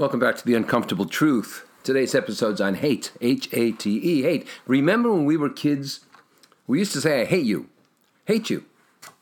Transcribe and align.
Welcome 0.00 0.18
back 0.18 0.36
to 0.36 0.46
The 0.46 0.54
Uncomfortable 0.54 1.04
Truth. 1.04 1.66
Today's 1.84 2.14
episode's 2.14 2.58
on 2.58 2.76
hate. 2.76 3.12
H 3.20 3.50
A 3.52 3.72
T 3.72 3.98
E, 3.98 4.22
hate. 4.22 4.48
Remember 4.66 5.12
when 5.12 5.26
we 5.26 5.36
were 5.36 5.50
kids? 5.50 6.06
We 6.66 6.78
used 6.78 6.94
to 6.94 7.02
say, 7.02 7.20
I 7.20 7.24
hate 7.26 7.44
you. 7.44 7.68
Hate 8.24 8.48
you. 8.48 8.64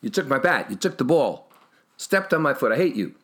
You 0.00 0.09
took 0.09 0.29
my 0.29 0.38
bat. 0.38 0.70
You 0.70 0.77
took 0.77 0.96
the 0.96 1.02
ball. 1.02 1.50
Stepped 1.96 2.32
on 2.32 2.43
my 2.43 2.54
foot. 2.54 2.70
I 2.70 2.77
hate 2.77 2.95
you. 2.95 3.16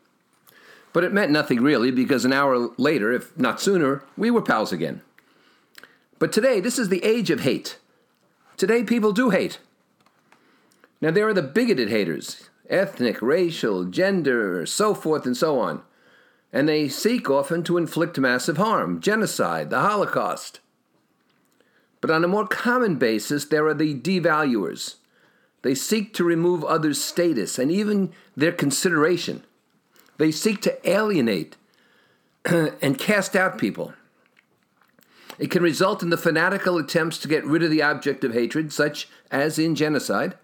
But 0.93 1.05
it 1.05 1.13
meant 1.13 1.31
nothing 1.31 1.61
really 1.61 1.93
because 1.93 2.25
an 2.25 2.33
hour 2.33 2.71
later, 2.77 3.13
if 3.13 3.39
not 3.39 3.61
sooner, 3.61 4.03
we 4.17 4.33
were 4.33 4.43
pals 4.43 4.73
again. 4.73 5.03
But 6.19 6.33
today, 6.33 6.59
this 6.59 6.77
is 6.77 6.89
the 6.89 7.05
age 7.05 7.31
of 7.31 7.43
hate. 7.43 7.79
Today, 8.57 8.83
people 8.83 9.13
do 9.13 9.31
hate. 9.31 9.61
Now, 11.01 11.13
there 11.13 11.29
are 11.29 11.33
the 11.33 11.41
bigoted 11.41 11.89
haters 11.89 12.51
ethnic, 12.69 13.23
racial, 13.23 13.85
gender, 13.85 14.67
so 14.67 14.93
forth 14.93 15.25
and 15.25 15.37
so 15.37 15.61
on 15.61 15.83
and 16.55 16.69
they 16.69 16.89
seek 16.89 17.29
often 17.29 17.65
to 17.65 17.77
inflict 17.77 18.17
massive 18.17 18.59
harm, 18.59 19.01
genocide, 19.01 19.71
the 19.71 19.81
Holocaust. 19.81 20.61
But 22.01 22.13
on 22.13 22.23
a 22.23 22.29
more 22.29 22.47
common 22.47 22.95
basis, 22.95 23.45
there 23.45 23.67
are 23.67 23.75
the 23.75 23.93
devaluers. 23.93 24.95
They 25.63 25.75
seek 25.75 26.15
to 26.15 26.23
remove 26.23 26.63
others' 26.63 27.03
status 27.03 27.59
and 27.59 27.73
even 27.73 28.13
their 28.37 28.53
consideration. 28.53 29.43
They 30.19 30.31
seek 30.31 30.63
to 30.63 30.89
alienate 30.89 31.57
and 32.45 32.99
cast 32.99 33.35
out 33.35 33.59
people. 33.59 33.93
It 35.41 35.51
can 35.51 35.63
result 35.65 36.05
in 36.05 36.11
the 36.11 36.17
fanatical 36.17 36.79
attempts 36.79 37.19
to 37.19 37.29
get 37.29 37.45
rid 37.45 37.65
of 37.65 37.71
the 37.73 37.83
object 37.83 38.23
of 38.23 38.33
hatred, 38.33 38.73
such 38.73 39.09
as 39.33 39.59
in 39.59 39.75
genocide, 39.75 40.37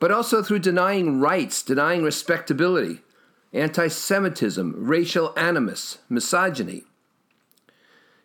but 0.00 0.10
also 0.10 0.42
through 0.42 0.58
denying 0.58 1.20
rights, 1.20 1.62
denying 1.62 2.02
respectability, 2.02 3.02
anti 3.52 3.88
Semitism, 3.88 4.74
racial 4.76 5.32
animus, 5.36 5.98
misogyny. 6.08 6.84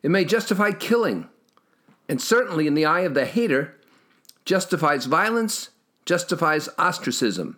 It 0.02 0.11
may 0.11 0.25
justify 0.25 0.71
killing, 0.71 1.30
and 2.09 2.21
certainly 2.21 2.67
in 2.67 2.73
the 2.73 2.85
eye 2.85 3.02
of 3.02 3.13
the 3.13 3.25
hater, 3.25 3.75
justifies 4.45 5.05
violence, 5.05 5.69
justifies 6.05 6.67
ostracism. 6.77 7.57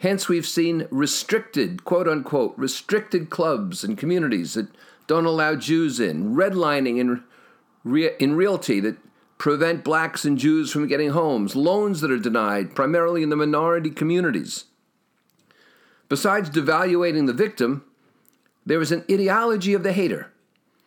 Hence, 0.00 0.28
we've 0.28 0.46
seen 0.46 0.86
restricted, 0.90 1.84
quote 1.84 2.06
unquote, 2.06 2.54
restricted 2.56 3.30
clubs 3.30 3.82
and 3.82 3.98
communities 3.98 4.54
that 4.54 4.68
don't 5.06 5.24
allow 5.24 5.56
Jews 5.56 5.98
in, 5.98 6.36
redlining 6.36 6.98
in, 6.98 7.24
in 8.18 8.36
realty 8.36 8.78
that 8.80 8.98
prevent 9.38 9.84
blacks 9.84 10.24
and 10.24 10.38
Jews 10.38 10.70
from 10.70 10.86
getting 10.86 11.10
homes, 11.10 11.56
loans 11.56 12.00
that 12.00 12.10
are 12.10 12.18
denied, 12.18 12.74
primarily 12.74 13.22
in 13.22 13.30
the 13.30 13.36
minority 13.36 13.90
communities. 13.90 14.64
Besides 16.08 16.50
devaluating 16.50 17.26
the 17.26 17.32
victim, 17.32 17.84
there 18.64 18.80
is 18.80 18.92
an 18.92 19.04
ideology 19.10 19.74
of 19.74 19.82
the 19.82 19.92
hater. 19.92 20.32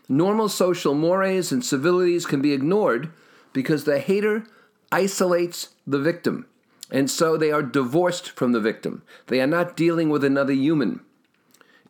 Normal 0.07 0.49
social 0.49 0.93
mores 0.93 1.51
and 1.51 1.63
civilities 1.63 2.25
can 2.25 2.41
be 2.41 2.53
ignored 2.53 3.11
because 3.53 3.83
the 3.83 3.99
hater 3.99 4.45
isolates 4.91 5.69
the 5.85 5.99
victim, 5.99 6.45
and 6.89 7.09
so 7.09 7.37
they 7.37 7.51
are 7.51 7.61
divorced 7.61 8.31
from 8.31 8.51
the 8.51 8.59
victim. 8.59 9.03
They 9.27 9.39
are 9.41 9.47
not 9.47 9.77
dealing 9.77 10.09
with 10.09 10.23
another 10.23 10.53
human. 10.53 11.01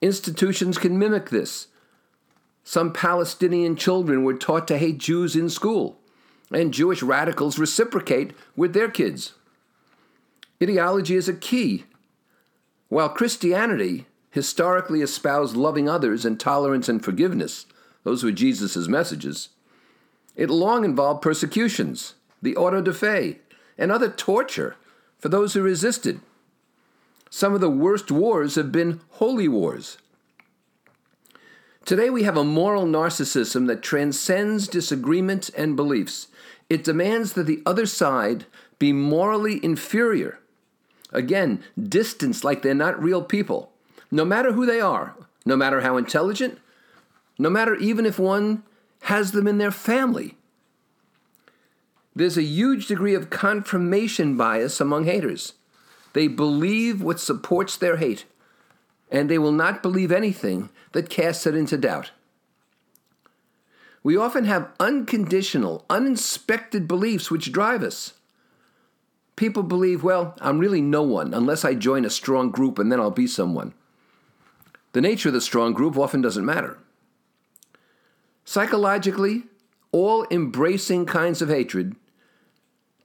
Institutions 0.01 0.77
can 0.77 0.99
mimic 0.99 1.29
this. 1.29 1.67
Some 2.63 2.93
Palestinian 2.93 3.75
children 3.75 4.23
were 4.23 4.35
taught 4.37 4.67
to 4.67 4.77
hate 4.77 4.97
Jews 4.97 5.35
in 5.35 5.49
school, 5.49 5.97
and 6.51 6.73
Jewish 6.73 7.01
radicals 7.01 7.57
reciprocate 7.57 8.33
with 8.55 8.73
their 8.73 8.89
kids. 8.89 9.33
Ideology 10.61 11.15
is 11.15 11.29
a 11.29 11.33
key 11.33 11.85
while 12.89 13.09
Christianity 13.09 14.07
historically 14.31 15.01
espoused 15.01 15.55
loving 15.55 15.87
others 15.87 16.25
and 16.25 16.39
tolerance 16.39 16.89
and 16.89 17.03
forgiveness, 17.03 17.65
those 18.03 18.23
were 18.23 18.31
Jesus' 18.31 18.87
messages, 18.87 19.49
it 20.35 20.49
long 20.49 20.83
involved 20.83 21.21
persecutions, 21.21 22.15
the 22.41 22.55
auto 22.55 22.81
da 22.81 22.91
fe, 22.91 23.39
and 23.77 23.91
other 23.91 24.09
torture 24.09 24.75
for 25.17 25.29
those 25.29 25.53
who 25.53 25.61
resisted. 25.61 26.19
Some 27.29 27.53
of 27.53 27.61
the 27.61 27.69
worst 27.69 28.11
wars 28.11 28.55
have 28.55 28.71
been 28.71 29.01
holy 29.11 29.47
wars. 29.47 29.97
Today 31.85 32.09
we 32.09 32.23
have 32.23 32.37
a 32.37 32.43
moral 32.43 32.85
narcissism 32.85 33.67
that 33.67 33.83
transcends 33.83 34.67
disagreement 34.67 35.49
and 35.57 35.75
beliefs. 35.75 36.27
It 36.69 36.83
demands 36.83 37.33
that 37.33 37.45
the 37.45 37.61
other 37.65 37.85
side 37.85 38.45
be 38.77 38.93
morally 38.93 39.63
inferior 39.63 40.39
Again, 41.11 41.63
distance 41.81 42.43
like 42.43 42.61
they're 42.61 42.73
not 42.73 43.01
real 43.01 43.23
people, 43.23 43.71
no 44.11 44.25
matter 44.25 44.53
who 44.53 44.65
they 44.65 44.79
are, 44.79 45.15
no 45.45 45.55
matter 45.55 45.81
how 45.81 45.97
intelligent, 45.97 46.59
no 47.37 47.49
matter 47.49 47.75
even 47.75 48.05
if 48.05 48.19
one 48.19 48.63
has 49.03 49.31
them 49.31 49.47
in 49.47 49.57
their 49.57 49.71
family. 49.71 50.35
There's 52.15 52.37
a 52.37 52.43
huge 52.43 52.87
degree 52.87 53.15
of 53.15 53.29
confirmation 53.29 54.35
bias 54.35 54.81
among 54.81 55.05
haters. 55.05 55.53
They 56.13 56.27
believe 56.27 57.01
what 57.01 57.19
supports 57.19 57.77
their 57.77 57.97
hate, 57.97 58.25
and 59.11 59.29
they 59.29 59.37
will 59.37 59.51
not 59.51 59.81
believe 59.81 60.11
anything 60.11 60.69
that 60.91 61.09
casts 61.09 61.47
it 61.47 61.55
into 61.55 61.77
doubt. 61.77 62.11
We 64.03 64.17
often 64.17 64.45
have 64.45 64.71
unconditional, 64.79 65.85
uninspected 65.89 66.87
beliefs 66.87 67.29
which 67.29 67.51
drive 67.51 67.83
us 67.83 68.13
people 69.39 69.63
believe, 69.63 70.03
well, 70.03 70.35
I'm 70.41 70.59
really 70.59 70.81
no 70.81 71.01
one 71.01 71.33
unless 71.33 71.63
I 71.63 71.73
join 71.73 72.03
a 72.03 72.09
strong 72.09 72.51
group 72.51 72.77
and 72.77 72.91
then 72.91 72.99
I'll 72.99 73.09
be 73.09 73.25
someone. 73.25 73.73
The 74.91 75.01
nature 75.01 75.29
of 75.29 75.33
the 75.33 75.41
strong 75.41 75.71
group 75.71 75.97
often 75.97 76.21
doesn't 76.21 76.45
matter. 76.45 76.77
Psychologically, 78.43 79.43
all 79.93 80.27
embracing 80.29 81.05
kinds 81.05 81.41
of 81.41 81.49
hatred 81.49 81.95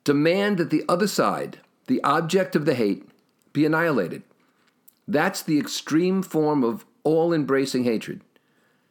demand 0.03 0.59
that 0.59 0.71
the 0.71 0.85
other 0.89 1.07
side, 1.07 1.61
the 1.87 2.03
object 2.03 2.57
of 2.57 2.67
the 2.67 2.75
hate, 2.75 3.09
be 3.53 3.65
annihilated. 3.65 4.23
That's 5.07 5.41
the 5.41 5.59
extreme 5.59 6.23
form 6.23 6.65
of 6.65 6.85
all 7.05 7.33
embracing 7.33 7.85
hatred. 7.85 8.23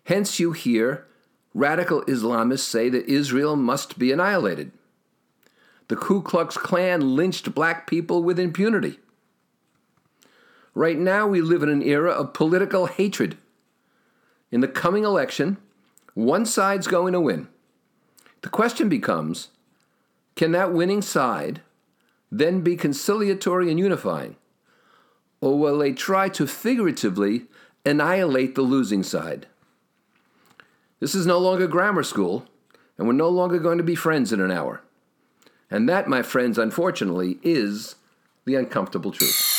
Hence, 0.06 0.40
you 0.40 0.54
hear 0.54 1.06
radical 1.54 2.04
Islamists 2.04 2.60
say 2.60 2.90
that 2.90 3.06
Israel 3.06 3.56
must 3.56 4.00
be 4.00 4.12
annihilated. 4.12 4.72
The 5.88 5.96
Ku 5.96 6.22
Klux 6.22 6.58
Klan 6.58 7.16
lynched 7.16 7.54
black 7.54 7.88
people 7.88 8.24
with 8.24 8.40
impunity. 8.40 9.00
Right 10.74 10.98
now, 10.98 11.28
we 11.28 11.42
live 11.42 11.62
in 11.62 11.70
an 11.70 11.84
era 11.84 12.12
of 12.12 12.34
political 12.34 12.88
hatred. 12.88 13.38
In 14.52 14.62
the 14.62 14.68
coming 14.68 15.04
election, 15.04 15.58
one 16.14 16.46
side's 16.46 16.88
going 16.88 17.14
to 17.14 17.20
win. 17.20 17.48
The 18.42 18.50
question 18.50 18.90
becomes 18.90 19.50
can 20.36 20.52
that 20.52 20.74
winning 20.74 21.02
side 21.02 21.62
then 22.32 22.62
be 22.62 22.76
conciliatory 22.76 23.70
and 23.70 23.80
unifying? 23.80 24.36
Or 25.42 25.60
will 25.60 25.78
they 25.78 25.94
try 25.94 26.30
to 26.30 26.48
figuratively 26.48 27.46
annihilate 27.86 28.56
the 28.56 28.62
losing 28.62 29.04
side? 29.04 29.48
This 31.00 31.14
is 31.14 31.28
no 31.28 31.38
longer 31.38 31.68
grammar 31.68 32.04
school, 32.04 32.46
and 32.98 33.06
we're 33.08 33.14
no 33.14 33.30
longer 33.30 33.60
going 33.60 33.78
to 33.78 33.84
be 33.84 33.96
friends 33.96 34.32
in 34.32 34.40
an 34.40 34.52
hour. 34.52 34.82
And 35.74 35.90
that, 35.90 36.08
my 36.08 36.22
friends, 36.22 36.60
unfortunately, 36.60 37.40
is 37.42 37.96
the 38.46 38.54
uncomfortable 38.54 39.12
truth. 39.12 39.53